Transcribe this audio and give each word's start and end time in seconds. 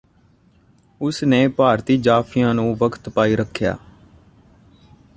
ਉਸ 1.01 1.23
ਨੇ 1.23 1.47
ਭਾਰਤੀ 1.47 1.97
ਜਾਫੀਆਂ 1.97 2.53
ਨੂੰ 2.53 2.75
ਵਖਤ 2.75 3.09
ਪਾਈ 3.09 3.35
ਰੱਖਿਆ 3.35 3.77